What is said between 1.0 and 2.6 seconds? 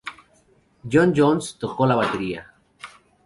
Jones tocó la batería.